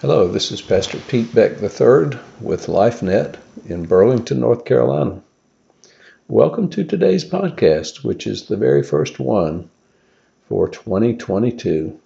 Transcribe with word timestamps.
Hello, 0.00 0.26
this 0.26 0.50
is 0.50 0.62
Pastor 0.62 0.96
Pete 0.96 1.34
Beck 1.34 1.62
III 1.62 2.18
with 2.40 2.68
LifeNet 2.68 3.36
in 3.68 3.84
Burlington, 3.84 4.40
North 4.40 4.64
Carolina. 4.64 5.20
Welcome 6.26 6.70
to 6.70 6.84
today's 6.84 7.22
podcast, 7.22 8.02
which 8.02 8.26
is 8.26 8.46
the 8.46 8.56
very 8.56 8.82
first 8.82 9.20
one 9.20 9.68
for 10.48 10.70
2022. 10.70 12.00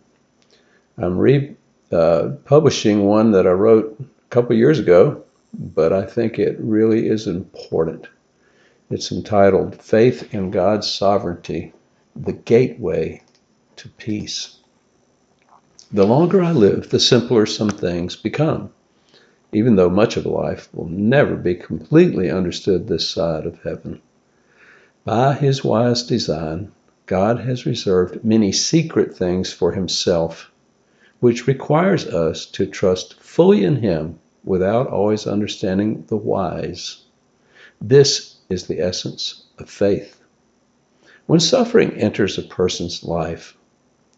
I'm 0.98 1.18
re 1.18 1.54
uh, 1.92 2.30
one 2.50 3.30
that 3.30 3.46
I 3.46 3.52
wrote 3.52 3.96
a 4.00 4.28
couple 4.28 4.56
years 4.56 4.80
ago, 4.80 5.22
but 5.52 5.92
I 5.92 6.04
think 6.04 6.40
it 6.40 6.56
really 6.58 7.06
is 7.06 7.28
important. 7.28 8.08
It's 8.90 9.12
entitled 9.12 9.80
Faith 9.80 10.34
in 10.34 10.50
God's 10.50 10.92
Sovereignty 10.92 11.72
The 12.16 12.32
Gateway 12.32 13.22
to 13.76 13.88
Peace. 13.88 14.58
The 15.94 16.04
longer 16.04 16.42
I 16.42 16.50
live, 16.50 16.90
the 16.90 16.98
simpler 16.98 17.46
some 17.46 17.70
things 17.70 18.16
become, 18.16 18.70
even 19.52 19.76
though 19.76 19.88
much 19.88 20.16
of 20.16 20.26
life 20.26 20.68
will 20.72 20.88
never 20.88 21.36
be 21.36 21.54
completely 21.54 22.28
understood 22.28 22.88
this 22.88 23.08
side 23.08 23.46
of 23.46 23.62
heaven. 23.62 24.02
By 25.04 25.34
his 25.34 25.62
wise 25.62 26.02
design, 26.02 26.72
God 27.06 27.38
has 27.42 27.64
reserved 27.64 28.24
many 28.24 28.50
secret 28.50 29.16
things 29.16 29.52
for 29.52 29.70
himself, 29.70 30.50
which 31.20 31.46
requires 31.46 32.08
us 32.08 32.44
to 32.46 32.66
trust 32.66 33.14
fully 33.20 33.62
in 33.62 33.76
him 33.76 34.18
without 34.42 34.88
always 34.88 35.28
understanding 35.28 36.06
the 36.08 36.16
whys. 36.16 37.02
This 37.80 38.38
is 38.48 38.66
the 38.66 38.80
essence 38.80 39.44
of 39.60 39.70
faith. 39.70 40.20
When 41.26 41.38
suffering 41.38 41.92
enters 41.92 42.36
a 42.36 42.42
person's 42.42 43.04
life, 43.04 43.56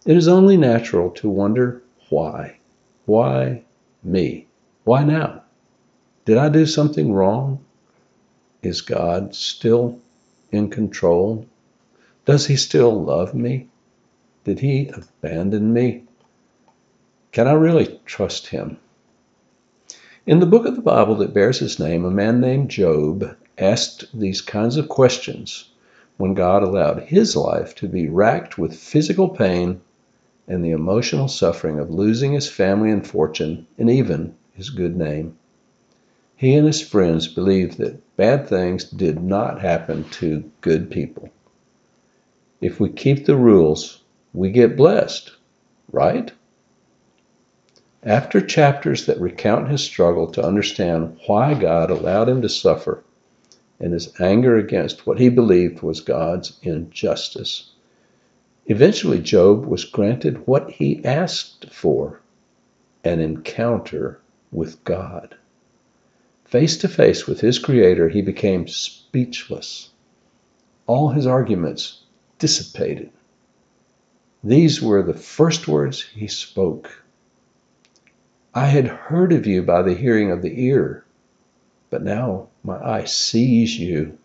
it 0.06 0.16
is 0.16 0.28
only 0.28 0.56
natural 0.56 1.10
to 1.10 1.28
wonder 1.28 1.82
why. 2.10 2.56
Why 3.06 3.64
me? 4.04 4.46
Why 4.84 5.02
now? 5.02 5.42
Did 6.24 6.38
I 6.38 6.48
do 6.48 6.64
something 6.64 7.12
wrong? 7.12 7.64
Is 8.62 8.80
God 8.82 9.34
still 9.34 9.98
in 10.52 10.70
control? 10.70 11.44
Does 12.24 12.46
he 12.46 12.54
still 12.54 13.02
love 13.02 13.34
me? 13.34 13.66
Did 14.44 14.60
he 14.60 14.88
abandon 14.88 15.72
me? 15.72 16.04
Can 17.32 17.48
I 17.48 17.52
really 17.54 18.00
trust 18.06 18.46
him? 18.46 18.78
In 20.24 20.38
the 20.38 20.46
book 20.46 20.66
of 20.66 20.76
the 20.76 20.82
Bible 20.82 21.16
that 21.16 21.34
bears 21.34 21.58
his 21.58 21.80
name, 21.80 22.04
a 22.04 22.10
man 22.12 22.40
named 22.40 22.70
Job 22.70 23.36
asked 23.58 24.06
these 24.14 24.40
kinds 24.40 24.76
of 24.76 24.88
questions 24.88 25.70
when 26.16 26.34
God 26.34 26.62
allowed 26.62 27.02
his 27.02 27.34
life 27.34 27.74
to 27.76 27.88
be 27.88 28.08
racked 28.08 28.56
with 28.56 28.74
physical 28.76 29.28
pain 29.28 29.80
and 30.48 30.64
the 30.64 30.70
emotional 30.70 31.28
suffering 31.28 31.78
of 31.78 31.90
losing 31.90 32.32
his 32.32 32.48
family 32.48 32.90
and 32.90 33.06
fortune, 33.06 33.66
and 33.78 33.90
even 33.90 34.34
his 34.52 34.70
good 34.70 34.96
name. 34.96 35.36
He 36.36 36.54
and 36.54 36.66
his 36.66 36.80
friends 36.80 37.28
believed 37.28 37.78
that 37.78 38.16
bad 38.16 38.46
things 38.46 38.84
did 38.84 39.22
not 39.22 39.60
happen 39.60 40.04
to 40.12 40.50
good 40.60 40.90
people. 40.90 41.30
If 42.60 42.78
we 42.78 42.88
keep 42.88 43.24
the 43.24 43.36
rules, 43.36 44.02
we 44.32 44.50
get 44.50 44.76
blessed, 44.76 45.32
right? 45.90 46.32
After 48.02 48.40
chapters 48.40 49.06
that 49.06 49.20
recount 49.20 49.68
his 49.68 49.82
struggle 49.82 50.26
to 50.28 50.44
understand 50.44 51.18
why 51.26 51.54
God 51.54 51.90
allowed 51.90 52.28
him 52.28 52.42
to 52.42 52.48
suffer 52.48 53.02
and 53.80 53.92
his 53.92 54.12
anger 54.20 54.56
against 54.56 55.06
what 55.06 55.18
he 55.18 55.28
believed 55.28 55.82
was 55.82 56.00
God's 56.00 56.58
injustice, 56.62 57.72
Eventually, 58.68 59.20
Job 59.20 59.64
was 59.64 59.84
granted 59.84 60.46
what 60.46 60.70
he 60.72 61.04
asked 61.04 61.70
for 61.70 62.20
an 63.04 63.20
encounter 63.20 64.20
with 64.50 64.82
God. 64.82 65.36
Face 66.44 66.76
to 66.78 66.88
face 66.88 67.26
with 67.26 67.40
his 67.40 67.60
Creator, 67.60 68.08
he 68.08 68.22
became 68.22 68.66
speechless. 68.66 69.90
All 70.86 71.10
his 71.10 71.26
arguments 71.26 72.02
dissipated. 72.38 73.10
These 74.42 74.82
were 74.82 75.02
the 75.02 75.14
first 75.14 75.68
words 75.68 76.02
he 76.02 76.26
spoke. 76.26 77.02
I 78.54 78.66
had 78.66 78.86
heard 78.86 79.32
of 79.32 79.46
you 79.46 79.62
by 79.62 79.82
the 79.82 79.94
hearing 79.94 80.30
of 80.30 80.42
the 80.42 80.64
ear, 80.64 81.04
but 81.90 82.02
now 82.02 82.48
my 82.64 82.78
eye 82.84 83.04
sees 83.04 83.78
you. 83.78 84.18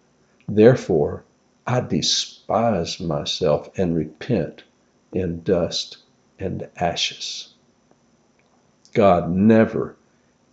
Therefore, 0.47 1.23
I 1.67 1.81
despise 1.81 2.99
myself 2.99 3.69
and 3.77 3.95
repent 3.95 4.63
in 5.13 5.43
dust 5.43 5.97
and 6.39 6.67
ashes. 6.75 7.53
God 8.93 9.29
never 9.31 9.95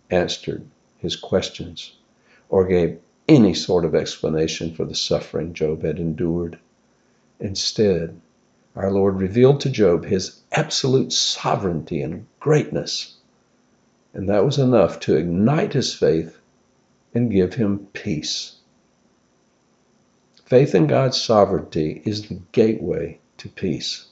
answered 0.09 0.65
his 0.97 1.15
questions 1.15 1.95
or 2.47 2.67
gave 2.67 2.99
any 3.27 3.53
sort 3.53 3.85
of 3.85 3.95
explanation 3.95 4.73
for 4.73 4.85
the 4.85 4.95
suffering 4.95 5.53
Job 5.53 5.83
had 5.83 5.99
endured. 5.99 6.59
Instead, 7.39 8.19
our 8.75 8.91
Lord 8.91 9.19
revealed 9.19 9.61
to 9.61 9.69
Job 9.69 10.05
his 10.05 10.41
absolute 10.51 11.11
sovereignty 11.11 12.01
and 12.01 12.27
greatness, 12.39 13.17
and 14.13 14.29
that 14.29 14.45
was 14.45 14.57
enough 14.57 14.99
to 15.01 15.15
ignite 15.15 15.73
his 15.73 15.93
faith 15.93 16.39
and 17.13 17.31
give 17.31 17.55
him 17.55 17.87
peace. 17.93 18.58
Faith 20.49 20.73
in 20.73 20.87
God's 20.87 21.21
sovereignty 21.21 22.01
is 22.05 22.27
the 22.27 22.39
gateway 22.53 23.19
to 23.37 23.47
peace. 23.47 24.07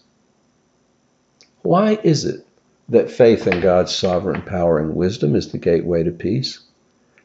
Why 1.63 1.97
is 2.03 2.25
it 2.25 2.45
that 2.87 3.09
faith 3.09 3.47
in 3.47 3.59
God's 3.59 3.95
sovereign 3.95 4.43
power 4.43 4.77
and 4.77 4.95
wisdom 4.95 5.35
is 5.35 5.51
the 5.51 5.57
gateway 5.57 6.03
to 6.03 6.11
peace? 6.11 6.59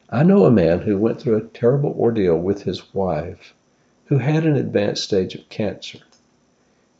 I 0.09 0.23
know 0.23 0.45
a 0.45 0.51
man 0.51 0.79
who 0.79 0.97
went 0.97 1.21
through 1.21 1.37
a 1.37 1.41
terrible 1.41 1.91
ordeal 1.91 2.39
with 2.39 2.63
his 2.63 2.91
wife 2.91 3.53
who 4.05 4.17
had 4.17 4.47
an 4.47 4.55
advanced 4.55 5.03
stage 5.03 5.35
of 5.35 5.47
cancer. 5.47 5.99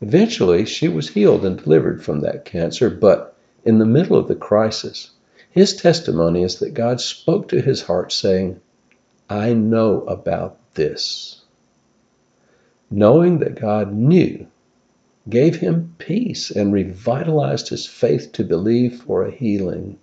Eventually, 0.00 0.66
she 0.66 0.86
was 0.86 1.08
healed 1.08 1.44
and 1.44 1.64
delivered 1.64 2.04
from 2.04 2.20
that 2.20 2.44
cancer, 2.44 2.90
but 2.90 3.36
in 3.64 3.78
the 3.78 3.86
middle 3.86 4.16
of 4.16 4.28
the 4.28 4.36
crisis, 4.36 5.10
his 5.50 5.74
testimony 5.74 6.44
is 6.44 6.60
that 6.60 6.74
God 6.74 7.00
spoke 7.00 7.48
to 7.48 7.60
his 7.60 7.82
heart 7.82 8.12
saying, 8.12 8.60
I 9.28 9.52
know 9.52 10.02
about 10.02 10.58
this 10.74 11.40
knowing 12.96 13.40
that 13.40 13.60
God 13.60 13.92
knew, 13.92 14.46
gave 15.28 15.56
him 15.56 15.92
peace 15.98 16.52
and 16.52 16.72
revitalized 16.72 17.68
his 17.68 17.86
faith 17.86 18.30
to 18.32 18.44
believe 18.44 19.02
for 19.02 19.24
a 19.24 19.32
healing. 19.32 19.98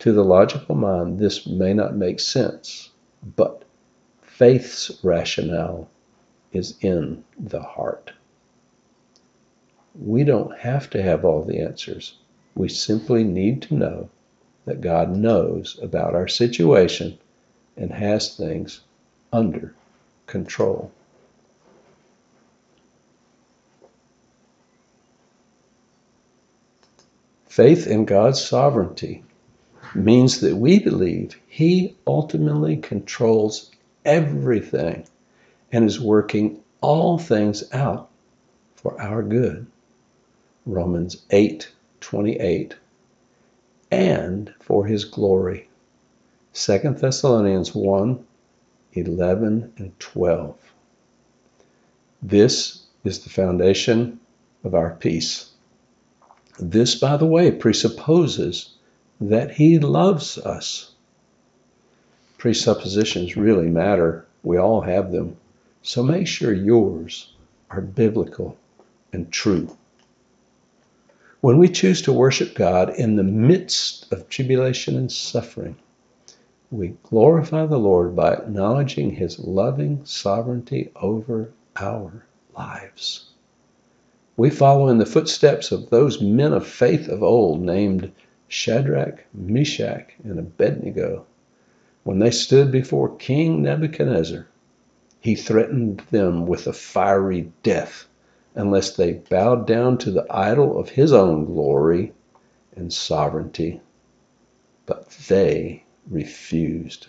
To 0.00 0.12
the 0.12 0.24
logical 0.24 0.74
mind, 0.74 1.20
this 1.20 1.46
may 1.46 1.72
not 1.72 1.94
make 1.94 2.18
sense, 2.18 2.90
but 3.36 3.62
faith's 4.22 4.90
rationale 5.04 5.88
is 6.52 6.74
in 6.80 7.22
the 7.38 7.62
heart. 7.62 8.12
We 9.94 10.24
don't 10.24 10.58
have 10.58 10.90
to 10.90 11.02
have 11.02 11.24
all 11.24 11.44
the 11.44 11.60
answers. 11.60 12.16
We 12.56 12.68
simply 12.68 13.22
need 13.22 13.62
to 13.62 13.74
know 13.74 14.08
that 14.64 14.80
God 14.80 15.16
knows 15.16 15.78
about 15.80 16.16
our 16.16 16.26
situation 16.26 17.18
and 17.76 17.92
has 17.92 18.36
things 18.36 18.80
under 19.32 19.74
control. 20.26 20.90
Faith 27.56 27.86
in 27.86 28.04
God's 28.04 28.44
sovereignty 28.44 29.24
means 29.94 30.40
that 30.40 30.56
we 30.56 30.78
believe 30.78 31.40
He 31.48 31.96
ultimately 32.06 32.76
controls 32.76 33.70
everything 34.04 35.06
and 35.72 35.86
is 35.86 35.98
working 35.98 36.62
all 36.82 37.16
things 37.16 37.64
out 37.72 38.10
for 38.74 39.00
our 39.00 39.22
good. 39.22 39.66
Romans 40.66 41.22
8 41.30 41.72
28 42.00 42.74
and 43.90 44.52
for 44.60 44.84
His 44.84 45.06
glory. 45.06 45.70
2 46.52 46.78
Thessalonians 47.00 47.74
1 47.74 48.22
11 48.92 49.72
and 49.78 49.98
12. 49.98 50.58
This 52.20 52.84
is 53.02 53.20
the 53.20 53.30
foundation 53.30 54.20
of 54.62 54.74
our 54.74 54.90
peace. 54.90 55.52
This, 56.58 56.94
by 56.94 57.16
the 57.16 57.26
way, 57.26 57.50
presupposes 57.50 58.76
that 59.20 59.52
he 59.52 59.78
loves 59.78 60.38
us. 60.38 60.92
Presuppositions 62.38 63.36
really 63.36 63.68
matter. 63.68 64.26
We 64.42 64.56
all 64.56 64.80
have 64.80 65.12
them. 65.12 65.36
So 65.82 66.02
make 66.02 66.26
sure 66.26 66.52
yours 66.52 67.32
are 67.70 67.80
biblical 67.80 68.56
and 69.12 69.30
true. 69.30 69.76
When 71.40 71.58
we 71.58 71.68
choose 71.68 72.02
to 72.02 72.12
worship 72.12 72.54
God 72.54 72.90
in 72.90 73.16
the 73.16 73.22
midst 73.22 74.10
of 74.12 74.28
tribulation 74.28 74.96
and 74.96 75.12
suffering, 75.12 75.76
we 76.70 76.96
glorify 77.04 77.66
the 77.66 77.78
Lord 77.78 78.16
by 78.16 78.32
acknowledging 78.32 79.10
his 79.10 79.38
loving 79.38 80.04
sovereignty 80.04 80.90
over 80.96 81.52
our 81.76 82.24
lives. 82.56 83.26
We 84.38 84.50
follow 84.50 84.88
in 84.88 84.98
the 84.98 85.06
footsteps 85.06 85.72
of 85.72 85.88
those 85.88 86.20
men 86.20 86.52
of 86.52 86.66
faith 86.66 87.08
of 87.08 87.22
old 87.22 87.62
named 87.62 88.12
Shadrach, 88.48 89.24
Meshach, 89.32 90.10
and 90.22 90.38
Abednego, 90.38 91.24
when 92.04 92.18
they 92.18 92.30
stood 92.30 92.70
before 92.70 93.16
King 93.16 93.62
Nebuchadnezzar, 93.62 94.46
he 95.20 95.34
threatened 95.34 96.02
them 96.10 96.46
with 96.46 96.66
a 96.66 96.74
fiery 96.74 97.50
death 97.62 98.06
unless 98.54 98.94
they 98.94 99.14
bowed 99.14 99.66
down 99.66 99.96
to 99.98 100.10
the 100.10 100.26
idol 100.30 100.78
of 100.78 100.90
his 100.90 101.14
own 101.14 101.46
glory 101.46 102.12
and 102.76 102.92
sovereignty. 102.92 103.80
But 104.84 105.08
they 105.28 105.84
refused. 106.10 107.06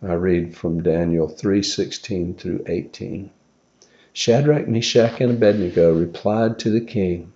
I 0.00 0.12
read 0.14 0.56
from 0.56 0.84
Daniel 0.84 1.28
3:16 1.28 2.38
through 2.38 2.62
18. 2.68 3.30
Shadrach, 4.18 4.66
Meshach, 4.66 5.20
and 5.20 5.32
Abednego 5.32 5.94
replied 5.94 6.58
to 6.60 6.70
the 6.70 6.80
king, 6.80 7.34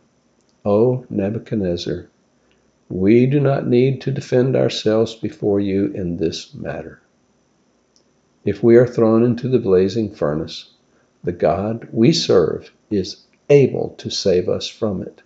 O 0.64 1.04
Nebuchadnezzar, 1.10 2.06
we 2.88 3.26
do 3.26 3.38
not 3.38 3.68
need 3.68 4.00
to 4.00 4.10
defend 4.10 4.56
ourselves 4.56 5.14
before 5.14 5.60
you 5.60 5.88
in 5.88 6.16
this 6.16 6.54
matter. 6.54 7.02
If 8.46 8.62
we 8.62 8.76
are 8.76 8.86
thrown 8.86 9.22
into 9.22 9.46
the 9.46 9.58
blazing 9.58 10.14
furnace, 10.14 10.70
the 11.22 11.32
God 11.32 11.86
we 11.92 12.12
serve 12.12 12.72
is 12.90 13.24
able 13.50 13.90
to 13.98 14.08
save 14.08 14.48
us 14.48 14.66
from 14.66 15.02
it, 15.02 15.20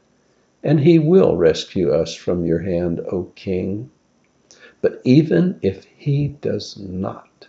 and 0.65 0.81
he 0.81 0.99
will 0.99 1.37
rescue 1.37 1.93
us 1.93 2.17
from 2.17 2.45
your 2.45 2.63
hand, 2.63 2.99
O 3.13 3.31
king. 3.37 3.93
But 4.81 5.01
even 5.05 5.61
if 5.63 5.85
he 5.97 6.27
does 6.27 6.77
not, 6.77 7.47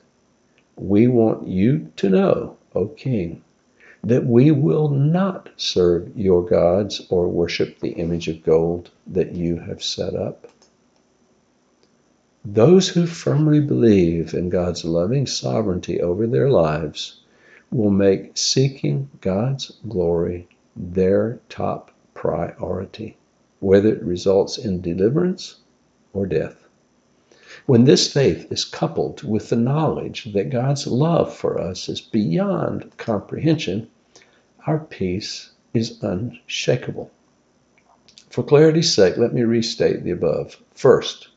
we 0.76 1.08
want 1.08 1.48
you 1.48 1.92
to 1.96 2.10
know, 2.12 2.58
O 2.76 2.86
king, 2.90 3.42
that 4.06 4.24
we 4.24 4.52
will 4.52 4.90
not 4.90 5.50
serve 5.58 6.16
your 6.16 6.46
gods 6.46 7.02
or 7.10 7.28
worship 7.28 7.80
the 7.80 7.94
image 7.94 8.28
of 8.28 8.44
gold 8.44 8.92
that 9.08 9.34
you 9.34 9.58
have 9.58 9.82
set 9.82 10.14
up. 10.14 10.48
Those 12.46 12.88
who 12.90 13.08
firmly 13.08 13.60
believe 13.60 14.36
in 14.36 14.50
God's 14.50 14.86
loving 14.86 15.26
sovereignty 15.26 16.00
over 16.00 16.28
their 16.28 16.52
lives 16.52 17.22
will 17.72 17.90
make 17.90 18.38
seeking 18.38 19.10
God's 19.22 19.72
glory 19.90 20.48
their 20.76 21.40
top 21.50 21.90
priority, 22.14 23.18
whether 23.60 23.90
it 23.90 24.04
results 24.04 24.60
in 24.60 24.82
deliverance 24.82 25.56
or 26.14 26.28
death. 26.28 26.64
When 27.66 27.86
this 27.86 28.14
faith 28.14 28.52
is 28.52 28.66
coupled 28.66 29.24
with 29.24 29.50
the 29.50 29.56
knowledge 29.56 30.26
that 30.34 30.52
God's 30.52 30.86
love 30.86 31.34
for 31.34 31.60
us 31.60 31.90
is 31.90 32.02
beyond 32.02 32.96
comprehension, 32.98 33.88
our 34.68 34.80
peace 34.80 35.52
is 35.74 36.02
unshakable. 36.02 37.12
For 38.30 38.44
clarity's 38.44 38.94
sake, 38.94 39.18
let 39.18 39.34
me 39.34 39.44
restate 39.44 40.04
the 40.04 40.12
above. 40.12 40.58
First, 40.74 41.30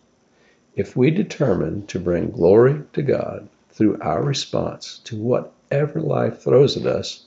if 0.74 0.96
we 0.96 1.10
determine 1.10 1.86
to 1.88 2.00
bring 2.00 2.30
glory 2.30 2.82
to 2.94 3.02
God 3.02 3.48
through 3.70 4.00
our 4.00 4.22
response 4.22 5.00
to 5.04 5.16
whatever 5.16 6.00
life 6.00 6.40
throws 6.40 6.76
at 6.76 6.86
us, 6.86 7.26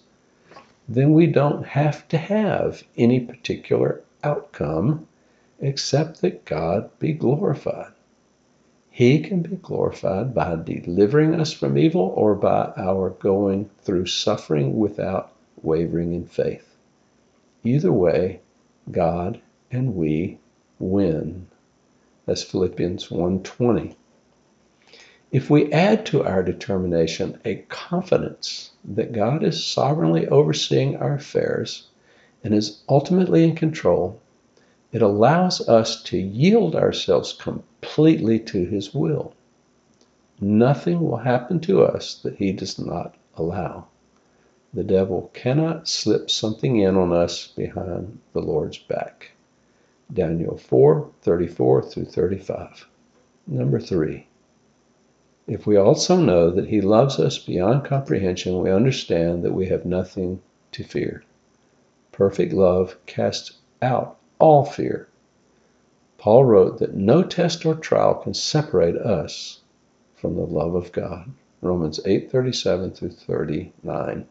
then 0.89 1.13
we 1.13 1.27
don't 1.27 1.65
have 1.65 2.07
to 2.07 2.17
have 2.17 2.83
any 2.97 3.19
particular 3.19 4.01
outcome 4.23 5.07
except 5.59 6.21
that 6.21 6.45
God 6.45 6.89
be 6.97 7.13
glorified. 7.13 7.91
He 8.89 9.19
can 9.19 9.41
be 9.41 9.55
glorified 9.55 10.33
by 10.33 10.55
delivering 10.55 11.39
us 11.39 11.53
from 11.53 11.77
evil 11.77 12.13
or 12.15 12.35
by 12.35 12.73
our 12.75 13.11
going 13.11 13.69
through 13.83 14.07
suffering 14.07 14.77
without 14.77 15.31
wavering 15.63 16.13
in 16.13 16.25
faith. 16.25 16.75
Either 17.63 17.91
way, 17.91 18.41
God 18.89 19.39
and 19.71 19.95
we 19.95 20.39
win. 20.79 21.47
That's 22.25 22.43
Philippians 22.43 23.09
1:20. 23.09 23.95
If 25.31 25.49
we 25.49 25.71
add 25.71 26.05
to 26.07 26.23
our 26.23 26.43
determination 26.43 27.39
a 27.45 27.63
confidence 27.69 28.71
that 28.83 29.13
God 29.13 29.43
is 29.43 29.63
sovereignly 29.63 30.27
overseeing 30.27 30.97
our 30.97 31.15
affairs 31.15 31.87
and 32.43 32.53
is 32.53 32.81
ultimately 32.89 33.43
in 33.43 33.55
control, 33.55 34.19
it 34.91 35.01
allows 35.01 35.67
us 35.69 36.03
to 36.03 36.17
yield 36.17 36.75
ourselves 36.75 37.31
completely 37.31 38.39
to 38.39 38.65
His 38.65 38.93
will. 38.93 39.33
Nothing 40.41 40.99
will 41.01 41.17
happen 41.17 41.59
to 41.61 41.83
us 41.83 42.15
that 42.23 42.35
He 42.35 42.51
does 42.51 42.77
not 42.77 43.15
allow. 43.35 43.87
The 44.73 44.83
devil 44.85 45.29
cannot 45.33 45.89
slip 45.89 46.29
something 46.29 46.77
in 46.77 46.95
on 46.95 47.11
us 47.11 47.47
behind 47.47 48.19
the 48.31 48.39
Lord's 48.39 48.77
back. 48.77 49.31
Daniel 50.13 50.55
4 50.55 51.09
34 51.21 51.81
through 51.81 52.05
35. 52.05 52.87
Number 53.47 53.81
three, 53.81 54.27
if 55.45 55.67
we 55.67 55.75
also 55.75 56.15
know 56.15 56.49
that 56.51 56.69
He 56.69 56.79
loves 56.79 57.19
us 57.19 57.37
beyond 57.37 57.83
comprehension, 57.83 58.61
we 58.61 58.71
understand 58.71 59.43
that 59.43 59.53
we 59.53 59.65
have 59.67 59.85
nothing 59.85 60.41
to 60.71 60.85
fear. 60.85 61.23
Perfect 62.13 62.53
love 62.53 62.95
casts 63.05 63.57
out 63.81 64.17
all 64.39 64.63
fear. 64.63 65.09
Paul 66.17 66.45
wrote 66.45 66.79
that 66.79 66.95
no 66.95 67.23
test 67.23 67.65
or 67.65 67.75
trial 67.75 68.15
can 68.15 68.33
separate 68.33 68.95
us 68.95 69.59
from 70.15 70.35
the 70.35 70.45
love 70.45 70.75
of 70.75 70.93
God. 70.93 71.29
Romans 71.61 71.99
8:37 72.05 72.95
through 72.95 73.09
39. 73.09 74.27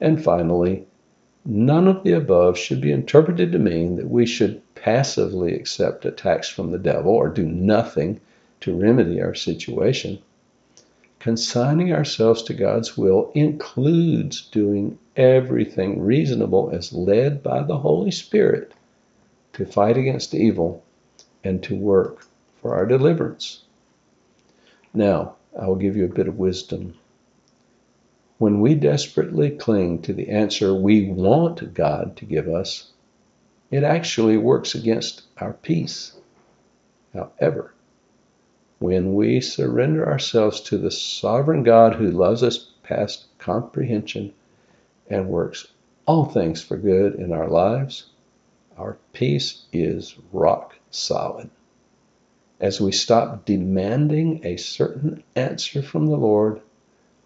And 0.00 0.22
finally, 0.22 0.86
none 1.44 1.88
of 1.88 2.04
the 2.04 2.12
above 2.12 2.56
should 2.56 2.80
be 2.80 2.92
interpreted 2.92 3.50
to 3.52 3.58
mean 3.58 3.96
that 3.96 4.08
we 4.08 4.26
should 4.26 4.62
passively 4.76 5.54
accept 5.54 6.04
attacks 6.04 6.48
from 6.48 6.70
the 6.70 6.78
devil 6.78 7.12
or 7.12 7.28
do 7.28 7.44
nothing 7.44 8.20
to 8.60 8.76
remedy 8.76 9.20
our 9.20 9.34
situation. 9.34 10.18
Consigning 11.18 11.92
ourselves 11.92 12.44
to 12.44 12.54
God's 12.54 12.96
will 12.96 13.32
includes 13.34 14.48
doing 14.52 14.98
everything 15.16 16.00
reasonable 16.00 16.70
as 16.72 16.92
led 16.92 17.42
by 17.42 17.64
the 17.64 17.78
Holy 17.78 18.12
Spirit 18.12 18.72
to 19.54 19.66
fight 19.66 19.96
against 19.96 20.32
evil 20.32 20.84
and 21.42 21.60
to 21.64 21.74
work 21.74 22.24
for 22.62 22.76
our 22.76 22.86
deliverance. 22.86 23.62
Now, 24.94 25.34
I 25.58 25.66
will 25.66 25.74
give 25.74 25.96
you 25.96 26.04
a 26.04 26.14
bit 26.14 26.28
of 26.28 26.38
wisdom 26.38 26.94
when 28.38 28.60
we 28.60 28.74
desperately 28.74 29.50
cling 29.50 30.00
to 30.00 30.12
the 30.12 30.28
answer 30.28 30.72
we 30.72 31.10
want 31.10 31.74
God 31.74 32.16
to 32.16 32.24
give 32.24 32.48
us, 32.48 32.92
it 33.70 33.82
actually 33.82 34.36
works 34.36 34.74
against 34.74 35.22
our 35.38 35.52
peace. 35.52 36.16
However, 37.12 37.74
when 38.78 39.14
we 39.14 39.40
surrender 39.40 40.08
ourselves 40.08 40.60
to 40.60 40.78
the 40.78 40.90
sovereign 40.90 41.64
God 41.64 41.96
who 41.96 42.10
loves 42.10 42.44
us 42.44 42.70
past 42.84 43.26
comprehension 43.38 44.32
and 45.08 45.28
works 45.28 45.66
all 46.06 46.24
things 46.24 46.62
for 46.62 46.76
good 46.76 47.16
in 47.16 47.32
our 47.32 47.48
lives, 47.48 48.06
our 48.76 48.98
peace 49.12 49.64
is 49.72 50.14
rock 50.32 50.76
solid. 50.90 51.50
As 52.60 52.80
we 52.80 52.92
stop 52.92 53.44
demanding 53.44 54.44
a 54.44 54.56
certain 54.56 55.24
answer 55.34 55.82
from 55.82 56.06
the 56.06 56.16
Lord 56.16 56.60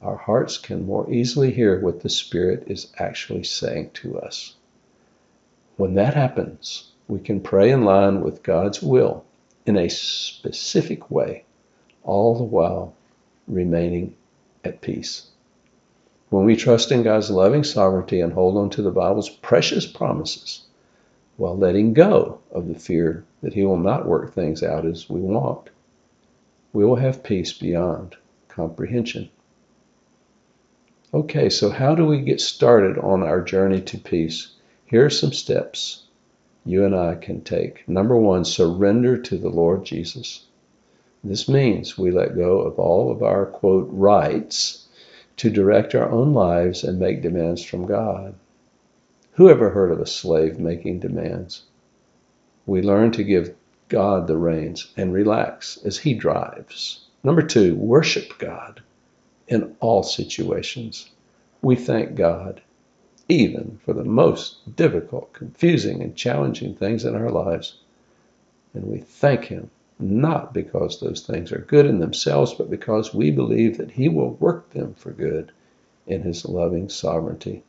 our 0.03 0.17
hearts 0.17 0.59
can 0.59 0.85
more 0.85 1.09
easily 1.11 1.53
hear 1.53 1.81
what 1.81 2.01
the 2.01 2.09
Spirit 2.09 2.65
is 2.67 2.93
actually 2.99 3.45
saying 3.45 3.91
to 3.95 4.19
us. 4.19 4.55
When 5.77 5.95
that 5.95 6.15
happens, 6.15 6.91
we 7.09 7.21
can 7.21 7.41
pray 7.41 7.71
in 7.71 7.85
line 7.85 8.21
with 8.21 8.43
God's 8.43 8.83
will 8.83 9.25
in 9.65 9.77
a 9.77 9.89
specific 9.89 11.11
way, 11.11 11.45
all 12.03 12.37
the 12.37 12.43
while 12.43 12.95
remaining 13.47 14.15
at 14.65 14.81
peace. 14.81 15.29
When 16.31 16.47
we 16.47 16.57
trust 16.57 16.91
in 16.91 17.03
God's 17.03 17.31
loving 17.31 17.63
sovereignty 17.63 18.21
and 18.21 18.33
hold 18.33 18.57
on 18.57 18.71
to 18.71 18.83
the 18.83 18.91
Bible's 18.91 19.29
precious 19.29 19.87
promises, 19.87 20.63
while 21.37 21.57
letting 21.57 21.93
go 21.93 22.41
of 22.51 22.69
the 22.69 22.75
fear 22.75 23.25
that 23.43 23.55
He 23.55 23.65
will 23.65 23.77
not 23.77 24.07
work 24.07 24.33
things 24.33 24.63
out 24.63 24.85
as 24.87 25.09
we 25.09 25.21
want, 25.21 25.71
we 26.73 26.85
will 26.85 26.97
have 26.97 27.23
peace 27.23 27.53
beyond 27.53 28.17
comprehension. 28.49 29.29
Okay, 31.23 31.51
so 31.51 31.71
how 31.71 31.95
do 31.95 32.05
we 32.05 32.21
get 32.21 32.41
started 32.41 32.99
on 32.99 33.23
our 33.23 33.41
journey 33.41 33.81
to 33.83 33.97
peace? 33.97 34.49
Here 34.85 35.07
are 35.07 35.11
some 35.11 35.33
steps 35.33 36.03
you 36.65 36.85
and 36.85 36.97
I 36.97 37.15
can 37.15 37.43
take. 37.43 37.89
Number 37.89 38.17
one, 38.17 38.45
surrender 38.45 39.17
to 39.17 39.39
the 39.39 39.49
Lord 39.49 39.85
Jesus. 39.85 40.47
This 41.23 41.49
means 41.49 41.97
we 41.97 42.11
let 42.11 42.35
go 42.35 42.63
of 42.63 42.77
all 42.77 43.09
of 43.13 43.23
our, 43.23 43.47
quote, 43.47 43.87
rights 43.93 44.89
to 45.37 45.49
direct 45.49 45.95
our 45.95 46.11
own 46.11 46.35
lives 46.35 46.83
and 46.83 46.99
make 46.99 47.23
demands 47.23 47.63
from 47.65 47.87
God. 47.87 48.35
Who 49.35 49.49
ever 49.49 49.71
heard 49.71 49.93
of 49.93 50.01
a 50.01 50.07
slave 50.07 50.59
making 50.59 50.99
demands? 50.99 51.63
We 52.67 52.83
learn 52.83 53.13
to 53.13 53.23
give 53.23 53.55
God 53.89 54.27
the 54.27 54.39
reins 54.39 54.93
and 54.97 55.13
relax 55.13 55.79
as 55.85 55.99
He 55.99 56.15
drives. 56.15 57.07
Number 57.23 57.43
two, 57.43 57.77
worship 57.77 58.39
God 58.39 58.83
in 59.47 59.77
all 59.79 60.03
situations. 60.03 61.09
We 61.63 61.77
thank 61.77 62.17
God, 62.17 62.61
even 63.29 63.79
for 63.85 63.93
the 63.93 64.05
most 64.05 64.75
difficult, 64.75 65.33
confusing, 65.33 66.03
and 66.03 66.17
challenging 66.17 66.75
things 66.75 67.05
in 67.05 67.15
our 67.15 67.31
lives. 67.31 67.79
And 68.75 68.85
we 68.85 68.99
thank 68.99 69.45
Him, 69.45 69.71
not 70.01 70.53
because 70.53 70.99
those 70.99 71.21
things 71.21 71.53
are 71.53 71.59
good 71.69 71.87
in 71.87 72.01
themselves, 72.01 72.53
but 72.53 72.69
because 72.69 73.15
we 73.15 73.31
believe 73.31 73.79
that 73.79 73.93
He 73.93 74.09
will 74.09 74.35
work 74.35 74.71
them 74.71 74.95
for 74.95 75.13
good 75.13 75.53
in 76.07 76.23
His 76.23 76.45
loving 76.45 76.89
sovereignty. 76.89 77.63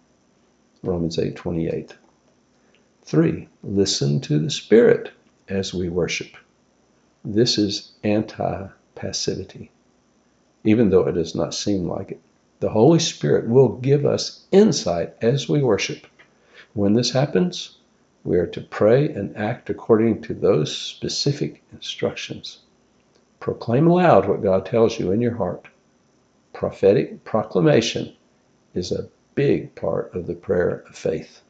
Romans 0.82 1.20
8 1.20 1.36
28. 1.36 1.96
Three, 3.04 3.48
listen 3.64 4.22
to 4.22 4.40
the 4.40 4.50
Spirit 4.50 5.12
as 5.48 5.74
we 5.74 5.90
worship. 5.90 6.36
This 7.24 7.58
is 7.60 7.92
anti 8.04 8.68
passivity, 8.96 9.72
even 10.64 10.90
though 10.90 11.06
it 11.08 11.14
does 11.14 11.36
not 11.36 11.54
seem 11.54 11.88
like 11.88 12.12
it. 12.12 12.22
The 12.64 12.70
Holy 12.70 13.00
Spirit 13.00 13.50
will 13.50 13.76
give 13.76 14.06
us 14.06 14.46
insight 14.50 15.16
as 15.22 15.50
we 15.50 15.62
worship. 15.62 16.08
When 16.74 16.94
this 16.94 17.12
happens, 17.12 17.76
we 18.24 18.38
are 18.38 18.48
to 18.48 18.62
pray 18.62 19.10
and 19.10 19.36
act 19.36 19.70
according 19.70 20.22
to 20.22 20.34
those 20.34 20.74
specific 20.74 21.62
instructions. 21.74 22.60
Proclaim 23.42 23.86
aloud 23.86 24.30
what 24.30 24.42
God 24.42 24.66
tells 24.66 24.98
you 24.98 25.12
in 25.12 25.20
your 25.20 25.36
heart. 25.36 25.68
Prophetic 26.54 27.26
proclamation 27.26 28.14
is 28.74 28.94
a 28.94 29.10
big 29.36 29.76
part 29.76 30.16
of 30.16 30.26
the 30.26 30.34
prayer 30.34 30.86
of 30.88 30.96
faith. 30.96 31.42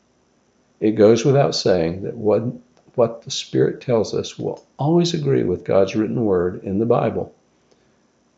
It 0.79 0.93
goes 0.93 1.23
without 1.23 1.53
saying 1.53 2.01
that 2.01 2.17
what, 2.17 2.41
what 2.95 3.21
the 3.21 3.29
Spirit 3.29 3.81
tells 3.81 4.15
us 4.15 4.39
will 4.39 4.65
always 4.79 5.13
agree 5.13 5.43
with 5.43 5.63
God's 5.63 5.95
written 5.95 6.25
word 6.25 6.63
in 6.63 6.79
the 6.79 6.87
Bible. 6.87 7.35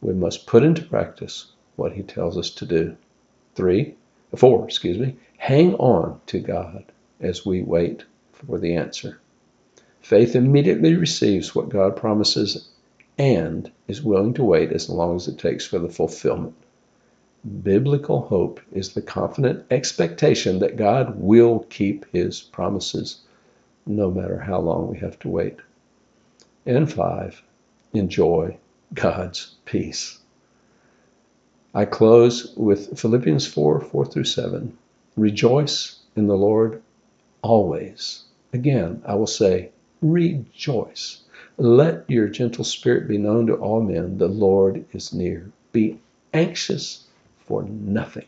We 0.02 0.14
must 0.14 0.46
put 0.46 0.62
into 0.62 0.84
practice 0.84 1.54
what 1.76 1.94
He 1.94 2.04
tells 2.04 2.38
us 2.38 2.50
to 2.52 2.66
do. 2.66 2.98
Three, 3.56 3.96
four, 4.36 4.66
excuse 4.66 4.98
me, 4.98 5.16
hang 5.38 5.76
on 5.76 6.20
to 6.28 6.40
God 6.40 6.86
as 7.20 7.46
we 7.46 7.62
wait 7.62 8.04
for 8.34 8.60
the 8.60 8.76
answer. 8.76 9.20
Faith 10.02 10.36
immediately 10.36 10.96
receives 10.96 11.56
what 11.56 11.70
God 11.70 11.96
promises 11.96 12.70
and 13.18 13.72
is 13.88 14.04
willing 14.04 14.34
to 14.36 14.44
wait 14.44 14.72
as 14.72 14.90
long 14.90 15.16
as 15.16 15.28
it 15.28 15.40
takes 15.40 15.66
for 15.66 15.80
the 15.80 15.90
fulfillment. 15.90 16.56
Biblical 17.64 18.22
hope 18.22 18.60
is 18.72 18.94
the 18.94 19.02
confident 19.02 19.66
expectation 19.72 20.60
that 20.60 20.76
God 20.76 21.16
will 21.18 21.60
keep 21.70 22.06
his 22.12 22.42
promises 22.42 23.20
no 23.86 24.10
matter 24.10 24.40
how 24.40 24.60
long 24.60 24.90
we 24.90 24.98
have 24.98 25.18
to 25.20 25.30
wait. 25.30 25.58
And 26.66 26.92
five, 26.92 27.42
enjoy 27.94 28.58
God's 28.94 29.56
peace. 29.66 30.20
I 31.78 31.84
close 31.84 32.54
with 32.56 32.98
Philippians 32.98 33.46
4 33.48 33.82
4 33.82 34.06
through 34.06 34.24
7. 34.24 34.78
Rejoice 35.18 36.00
in 36.16 36.28
the 36.28 36.38
Lord 36.38 36.82
always. 37.42 38.24
Again, 38.54 39.02
I 39.06 39.16
will 39.16 39.28
say, 39.28 39.72
rejoice. 40.02 41.24
Let 41.58 42.10
your 42.10 42.30
gentle 42.30 42.64
spirit 42.64 43.10
be 43.10 43.18
known 43.18 43.48
to 43.48 43.56
all 43.56 43.82
men. 43.82 44.20
The 44.20 44.30
Lord 44.30 44.86
is 44.94 45.14
near. 45.14 45.52
Be 45.74 46.00
anxious 46.34 47.04
for 47.40 47.64
nothing, 47.64 48.28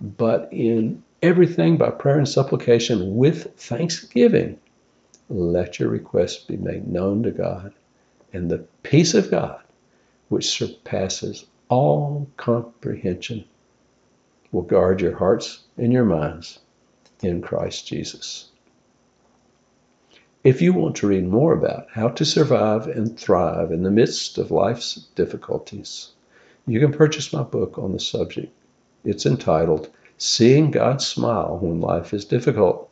but 0.00 0.48
in 0.52 1.02
everything 1.22 1.78
by 1.78 1.90
prayer 1.90 2.18
and 2.18 2.28
supplication 2.28 3.16
with 3.16 3.52
thanksgiving, 3.56 4.60
let 5.28 5.80
your 5.80 5.88
requests 5.88 6.44
be 6.44 6.56
made 6.56 6.86
known 6.86 7.24
to 7.24 7.32
God. 7.32 7.72
And 8.32 8.48
the 8.48 8.64
peace 8.84 9.14
of 9.14 9.28
God, 9.28 9.60
which 10.28 10.48
surpasses 10.48 11.46
all 11.68 12.28
comprehension, 12.36 13.44
will 14.52 14.62
guard 14.62 15.00
your 15.00 15.16
hearts 15.16 15.64
and 15.76 15.92
your 15.92 16.04
minds 16.04 16.60
in 17.22 17.42
Christ 17.42 17.86
Jesus. 17.86 18.50
If 20.44 20.62
you 20.62 20.72
want 20.72 20.96
to 20.96 21.08
read 21.08 21.26
more 21.26 21.52
about 21.52 21.88
how 21.92 22.08
to 22.10 22.24
survive 22.24 22.86
and 22.86 23.18
thrive 23.18 23.72
in 23.72 23.82
the 23.82 23.90
midst 23.90 24.38
of 24.38 24.52
life's 24.52 24.94
difficulties, 25.16 26.12
you 26.66 26.78
can 26.78 26.92
purchase 26.92 27.32
my 27.32 27.42
book 27.42 27.78
on 27.78 27.92
the 27.92 27.98
subject. 27.98 28.52
It's 29.04 29.26
entitled 29.26 29.90
Seeing 30.18 30.70
God 30.70 31.02
Smile 31.02 31.58
When 31.60 31.80
Life 31.80 32.14
is 32.14 32.24
Difficult. 32.24 32.88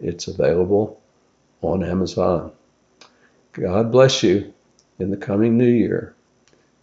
It's 0.00 0.26
available 0.26 1.00
on 1.60 1.84
Amazon. 1.84 2.52
God 3.52 3.92
bless 3.92 4.22
you 4.22 4.52
in 4.98 5.10
the 5.10 5.16
coming 5.16 5.56
new 5.58 5.70
year, 5.70 6.13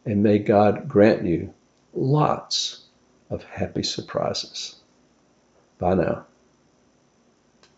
and 0.05 0.23
may 0.23 0.39
God 0.39 0.87
grant 0.87 1.25
you 1.25 1.53
lots 1.93 2.85
of 3.29 3.43
happy 3.43 3.83
surprises. 3.83 4.75
Bye 5.79 5.95
now. 5.95 6.25